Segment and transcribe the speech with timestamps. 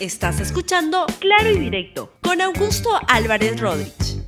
[0.00, 4.22] Estás escuchando Claro y Directo con Augusto Álvarez Rodríguez.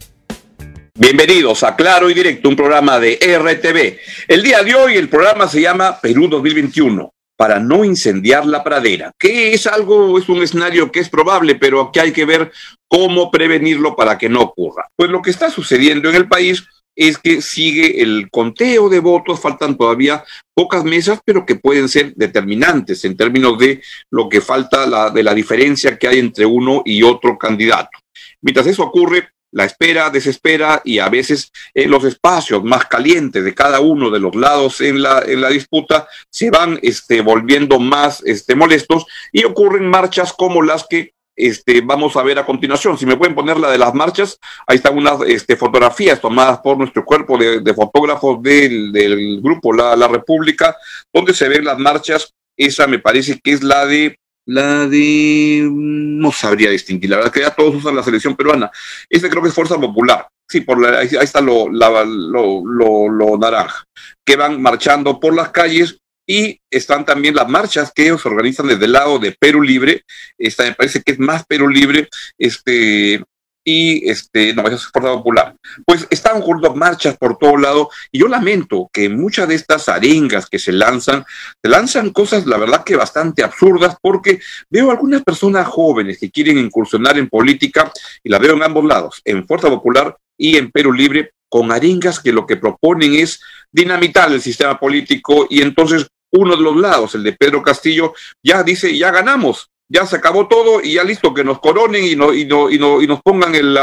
[0.99, 4.01] Bienvenidos a Claro y Directo, un programa de RTV.
[4.27, 9.13] El día de hoy el programa se llama Perú 2021 para no incendiar la pradera,
[9.17, 12.51] que es algo, es un escenario que es probable, pero que hay que ver
[12.89, 14.89] cómo prevenirlo para que no ocurra.
[14.97, 16.65] Pues lo que está sucediendo en el país
[16.97, 22.15] es que sigue el conteo de votos, faltan todavía pocas mesas, pero que pueden ser
[22.15, 26.83] determinantes en términos de lo que falta, la, de la diferencia que hay entre uno
[26.85, 27.99] y otro candidato.
[28.43, 33.55] Mientras eso ocurre, la espera desespera y a veces en los espacios más calientes de
[33.55, 38.23] cada uno de los lados en la, en la disputa se van este, volviendo más
[38.25, 41.15] este, molestos y ocurren marchas como las que
[41.47, 42.99] este, vamos a ver a continuación.
[42.99, 46.77] Si me pueden poner la de las marchas, ahí están unas este, fotografías tomadas por
[46.77, 50.77] nuestro cuerpo de, fotógrafos del, grupo la, la, República,
[51.13, 52.33] donde se ven las marchas.
[52.57, 57.41] Esa me parece que es la de la de no sabría distinguir, la verdad que
[57.41, 58.71] ya todos usan la selección peruana.
[59.09, 60.27] Este creo que es Fuerza Popular.
[60.49, 63.85] Sí, por ahí, está lo, lo, lo, lo naranja,
[64.25, 66.00] que van marchando por las calles
[66.31, 70.05] y están también las marchas que ellos organizan desde el lado de Perú Libre,
[70.39, 73.25] esta me parece que es más Perú Libre, este,
[73.65, 75.57] y este, no, es Fuerza Popular.
[75.85, 80.49] Pues están ocurriendo marchas por todo lado y yo lamento que muchas de estas arengas
[80.49, 81.25] que se lanzan,
[81.61, 86.59] se lanzan cosas, la verdad que bastante absurdas, porque veo algunas personas jóvenes que quieren
[86.59, 87.91] incursionar en política
[88.23, 92.21] y la veo en ambos lados, en Fuerza Popular y en Perú Libre, con arengas
[92.21, 93.41] que lo que proponen es
[93.73, 98.63] dinamitar el sistema político y entonces uno de los lados, el de Pedro Castillo, ya
[98.63, 102.33] dice, ya ganamos, ya se acabó todo y ya listo, que nos coronen y, no,
[102.33, 103.79] y, no, y, no, y nos pongan el,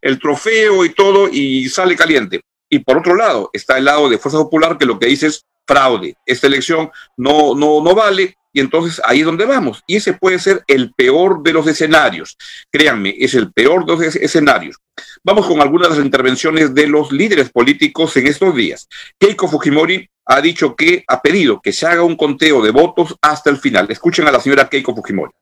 [0.00, 2.40] el trofeo y todo y sale caliente.
[2.68, 5.44] Y por otro lado, está el lado de Fuerza Popular que lo que dice es
[5.66, 6.16] fraude.
[6.24, 9.82] Esta elección no, no, no vale y entonces ahí es donde vamos.
[9.86, 12.36] Y ese puede ser el peor de los escenarios.
[12.70, 14.76] Créanme, es el peor de los escenarios.
[15.24, 18.88] Vamos con algunas de las intervenciones de los líderes políticos en estos días.
[19.18, 23.50] Keiko Fujimori ha dicho que ha pedido que se haga un conteo de votos hasta
[23.50, 23.86] el final.
[23.90, 25.32] Escuchen a la señora Keiko Fujimori.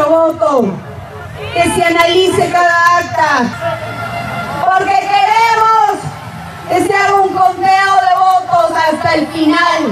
[0.00, 0.64] Voto,
[1.54, 3.42] que se analice cada acta,
[4.64, 6.00] porque queremos
[6.68, 9.82] que se haga un conteo de votos hasta el final,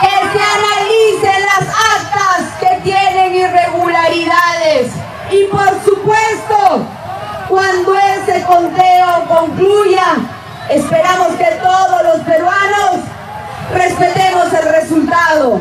[0.00, 4.92] que se analicen las actas que tienen irregularidades
[5.30, 6.86] y por supuesto,
[7.48, 10.16] cuando ese conteo concluya,
[10.70, 13.00] esperamos que todos los peruanos
[13.74, 15.60] respetemos el resultado.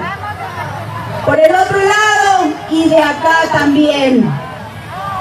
[1.26, 4.30] Por el otro lado y de acá también.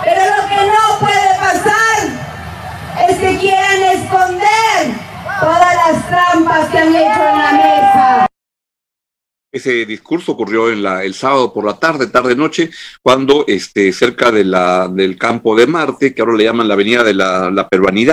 [0.04, 4.94] Pero lo que no puede pasar es que quieran esconder
[5.40, 7.35] todas las trampas que han hecho.
[9.56, 12.68] Ese discurso ocurrió en la, el sábado por la tarde, tarde-noche,
[13.02, 17.50] cuando este, cerca del campo de Marte, que ahora le llaman la Avenida de la,
[17.50, 17.66] la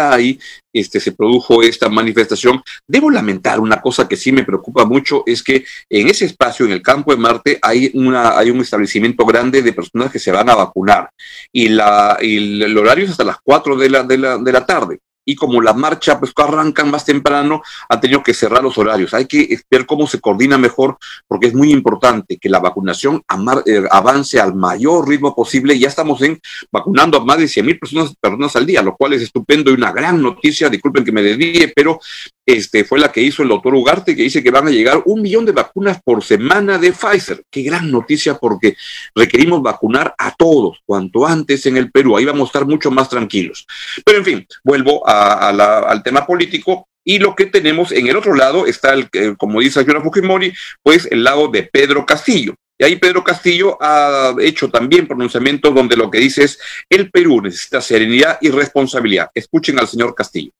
[0.09, 0.39] ahí
[0.71, 2.63] este, se produjo esta manifestación.
[2.87, 6.71] Debo lamentar una cosa que sí me preocupa mucho, es que en ese espacio, en
[6.71, 10.49] el campo de Marte, hay, una, hay un establecimiento grande de personas que se van
[10.49, 11.09] a vacunar
[11.51, 14.65] y, la, y el horario es hasta las 4 de la, de la, de la
[14.65, 19.13] tarde y como la marcha pues arrancan más temprano, han tenido que cerrar los horarios.
[19.13, 20.97] Hay que ver cómo se coordina mejor,
[21.27, 23.23] porque es muy importante que la vacunación
[23.65, 25.77] eh, avance al mayor ritmo posible.
[25.77, 26.39] Ya estamos en
[26.71, 29.75] vacunando a más de 100 mil personas, personas al día, lo cual es estupendo y
[29.75, 30.69] una gran noticia.
[30.69, 31.99] Disculpen que me desvíe, pero
[32.45, 35.21] este, fue la que hizo el doctor Ugarte, que dice que van a llegar un
[35.21, 37.43] millón de vacunas por semana de Pfizer.
[37.49, 38.75] Qué gran noticia porque
[39.15, 42.17] requerimos vacunar a todos cuanto antes en el Perú.
[42.17, 43.65] Ahí vamos a estar mucho más tranquilos.
[44.05, 46.87] Pero en fin, vuelvo al tema político.
[47.05, 51.05] Y lo que tenemos en el otro lado está, el, como dice señora Fujimori, pues
[51.11, 52.55] el lado de Pedro Castillo.
[52.77, 56.59] Y ahí Pedro Castillo ha hecho también pronunciamientos donde lo que dice es,
[56.89, 59.29] el Perú necesita serenidad y responsabilidad.
[59.33, 60.51] Escuchen al señor Castillo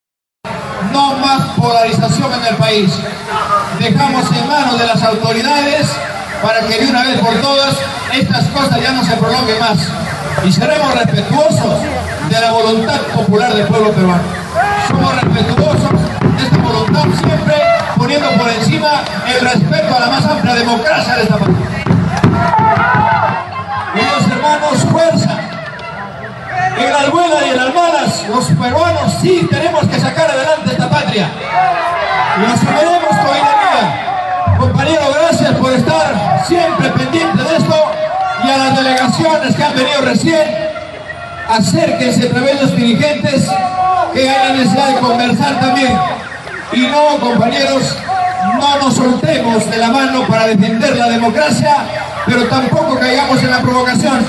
[0.92, 2.92] no más polarización en el país.
[3.80, 5.88] Dejamos en manos de las autoridades
[6.42, 7.76] para que de una vez por todas
[8.12, 9.78] estas cosas ya no se prolonguen más.
[10.44, 11.82] Y seremos respetuosos
[12.30, 14.24] de la voluntad popular del pueblo peruano.
[14.88, 15.92] Somos respetuosos
[16.38, 17.56] de esta voluntad siempre
[17.98, 21.73] poniendo por encima el respeto a la más amplia democracia de esta patria.
[27.24, 31.30] Buenas y en las malas, los peruanos sí tenemos que sacar adelante esta patria.
[32.40, 34.56] Y asumiremos con energía.
[34.60, 37.92] Compañero, gracias por estar siempre pendiente de esto
[38.44, 40.70] y a las delegaciones que han venido recién,
[41.50, 43.50] acérquense a través de los dirigentes
[44.14, 45.98] que hay necesidad de conversar también.
[46.74, 47.98] Y no, compañeros,
[48.60, 51.76] no nos soltemos de la mano para defender la democracia,
[52.26, 54.26] pero tampoco caigamos en la provocación.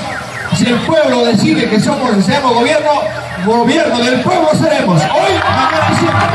[0.57, 2.91] Si el pueblo decide que somos, que seamos gobierno,
[3.45, 5.01] gobierno del pueblo seremos.
[5.01, 6.27] Hoy, mañana y siempre.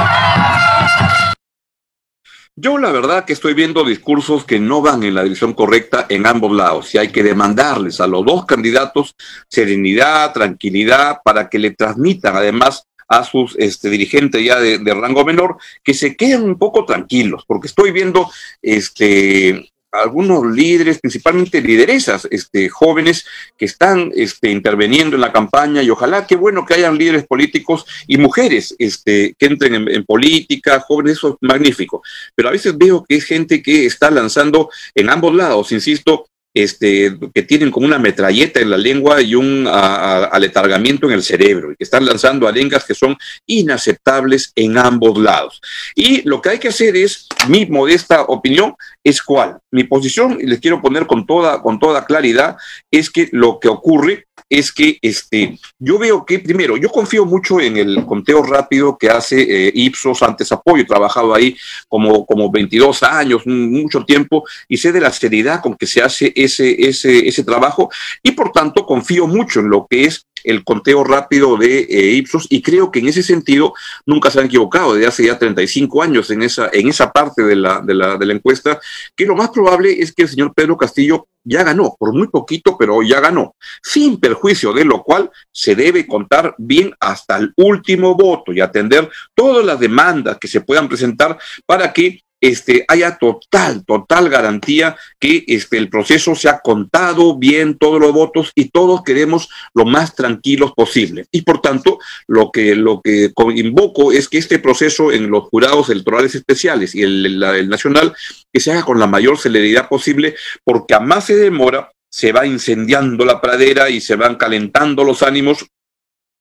[2.55, 6.27] Yo la verdad que estoy viendo discursos que no van en la dirección correcta en
[6.27, 9.15] ambos lados y hay que demandarles a los dos candidatos
[9.49, 15.57] serenidad, tranquilidad, para que le transmitan además a sus este, dirigentes ya de, rango menor,
[15.83, 18.31] que se queden un poco tranquilos, porque estoy viendo
[18.61, 23.27] este, algunos líderes, principalmente lideresas este, jóvenes
[23.57, 27.85] que están este, interviniendo en la campaña y ojalá que bueno que hayan líderes políticos
[28.07, 32.03] y mujeres este, que entren en, en, política, jóvenes, eso es magnífico.
[32.35, 37.17] Pero a veces veo que es gente que está lanzando en ambos lados, insisto, este,
[37.33, 41.23] que tienen como una metralleta en la lengua y un a, a, aletargamiento en el
[41.23, 43.17] cerebro, y que están lanzando arengas que son
[43.47, 45.61] inaceptables en ambos lados.
[45.95, 48.75] Y lo que hay que hacer es, mi modesta opinión,
[49.05, 49.59] es cuál.
[49.71, 52.57] Mi posición, y les quiero poner con toda, con toda claridad,
[52.91, 57.61] es que lo que ocurre es que este, yo veo que, primero, yo confío mucho
[57.61, 61.57] en el conteo rápido que hace eh, Ipsos antes apoyo, he trabajado ahí
[61.89, 66.33] como, como 22 años, mucho tiempo, y sé de la seriedad con que se hace
[66.45, 67.91] ese, ese, ese trabajo,
[68.23, 72.47] y por tanto confío mucho en lo que es el conteo rápido de eh, Ipsos
[72.49, 73.75] y creo que en ese sentido
[74.07, 77.57] nunca se han equivocado desde hace ya 35 años en esa, en esa parte de
[77.57, 78.81] la, de, la, de la encuesta,
[79.15, 82.77] que lo más probable es que el señor Pedro Castillo ya ganó, por muy poquito,
[82.79, 88.15] pero ya ganó, sin perjuicio de lo cual se debe contar bien hasta el último
[88.15, 93.85] voto y atender todas las demandas que se puedan presentar para que este, haya total,
[93.85, 99.03] total garantía que este, el proceso se ha contado bien todos los votos y todos
[99.03, 101.27] queremos lo más tranquilos posible.
[101.31, 105.91] Y por tanto, lo que, lo que invoco es que este proceso en los jurados
[105.91, 108.15] electorales especiales y el, el, el nacional,
[108.53, 110.35] que se haga con la mayor celeridad posible,
[110.65, 115.23] porque a más se demora, se va incendiando la pradera y se van calentando los
[115.23, 115.67] ánimos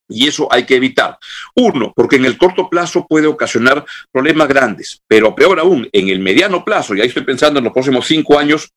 [0.09, 1.17] y eso hay que evitar.
[1.55, 6.19] Uno, porque en el corto plazo puede ocasionar problemas grandes, pero peor aún, en el
[6.19, 8.73] mediano plazo, y ahí estoy pensando en los próximos cinco años,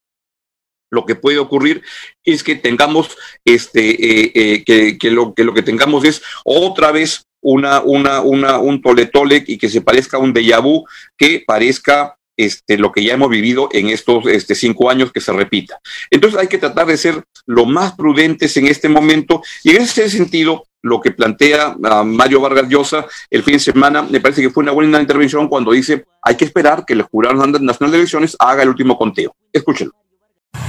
[0.91, 1.81] lo que puede ocurrir
[2.23, 8.21] es que tengamos este eh, eh, que, lo, que tengamos es otra vez una, una,
[8.21, 10.85] una, un tole tole y que se parezca a un déjà vu,
[11.17, 15.33] que parezca este, lo que ya hemos vivido en estos este, cinco años que se
[15.33, 15.79] repita.
[16.09, 20.09] Entonces hay que tratar de ser lo más prudentes en este momento y en ese
[20.09, 24.49] sentido lo que plantea uh, Mario Vargas Llosa el fin de semana, me parece que
[24.49, 28.35] fue una buena intervención cuando dice hay que esperar que el Jurado Nacional de Elecciones
[28.37, 29.35] haga el último conteo.
[29.51, 29.93] Escúchenlo.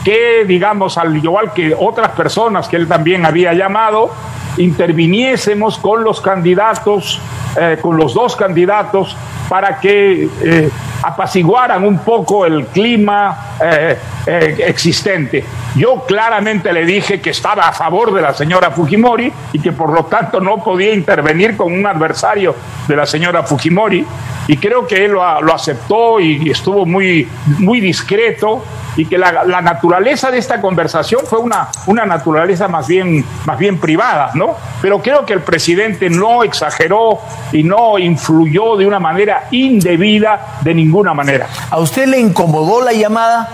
[0.05, 4.11] Que, digamos, al igual que otras personas que él también había llamado,
[4.57, 7.21] interviniésemos con los candidatos,
[7.59, 9.17] eh, con los dos candidatos,
[9.49, 10.71] para que eh,
[11.07, 15.45] apaciguaran un poco el clima eh, eh, existente.
[15.77, 19.93] Yo claramente le dije que estaba a favor de la señora Fujimori y que por
[19.93, 22.55] lo tanto no podía intervenir con un adversario
[22.89, 24.05] de la señora Fujimori
[24.47, 28.63] y creo que él lo, lo aceptó y estuvo muy, muy discreto
[28.97, 33.59] y que la, la, naturaleza de esta conversación fue una, una naturaleza más bien, más
[33.59, 34.57] bien privada, ¿no?
[34.81, 37.19] Pero creo que el presidente no exageró
[37.53, 41.47] y no influyó de una manera indebida de ninguna manera.
[41.71, 43.49] ¿A usted le incomodó la llamada?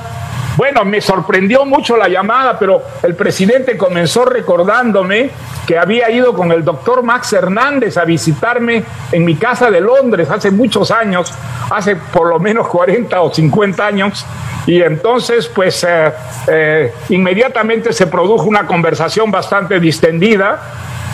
[0.61, 5.31] Bueno, me sorprendió mucho la llamada, pero el presidente comenzó recordándome
[5.67, 10.29] que había ido con el doctor Max Hernández a visitarme en mi casa de Londres
[10.29, 11.33] hace muchos años,
[11.71, 14.27] hace por lo menos 40 o 50 años,
[14.67, 16.13] y entonces pues eh,
[16.47, 20.61] eh, inmediatamente se produjo una conversación bastante distendida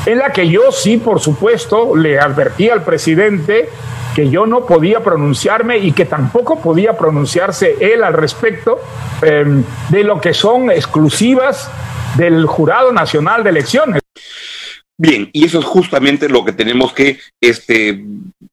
[0.06, 3.68] en la que yo sí, por supuesto, le advertí al presidente
[4.14, 8.80] que yo no podía pronunciarme y que tampoco podía pronunciarse él al respecto
[9.20, 11.70] eh, de lo que son exclusivas
[12.16, 14.05] del Jurado Nacional de Elecciones.
[14.99, 18.03] Bien, y eso es justamente lo que tenemos que este,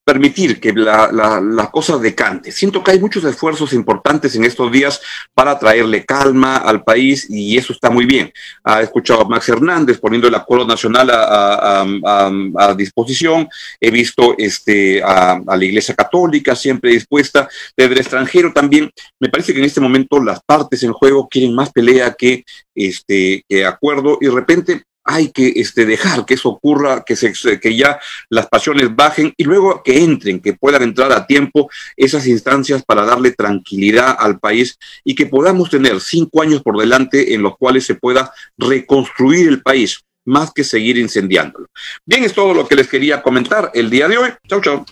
[0.03, 2.51] permitir que la, la, la, cosa decante.
[2.51, 4.99] Siento que hay muchos esfuerzos importantes en estos días
[5.33, 8.33] para traerle calma al país y eso está muy bien.
[8.65, 13.47] Ha escuchado a Max Hernández poniendo el acuerdo nacional a disposición.
[13.79, 17.47] He visto este, a, la Iglesia Católica siempre dispuesta.
[17.77, 18.91] Desde el extranjero también.
[19.17, 22.43] Me parece que en este momento las partes en juego quieren más pelea que,
[22.75, 27.33] este, que acuerdo y de repente hay que este, dejar que eso ocurra, que, se,
[27.59, 32.27] que ya las pasiones bajen y luego que entren, que puedan entrar a tiempo esas
[32.27, 37.41] instancias para darle tranquilidad al país y que podamos tener cinco años por delante en
[37.41, 41.67] los cuales se pueda reconstruir el país más que seguir incendiándolo.
[42.05, 44.29] Bien, es todo lo que les quería comentar el día de hoy.
[44.47, 44.85] Chau, chau.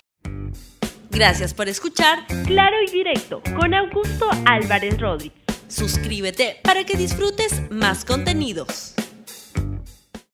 [1.10, 5.38] Gracias por escuchar Claro y Directo con Augusto Álvarez Rodríguez.
[5.68, 8.94] Suscríbete para que disfrutes más contenidos.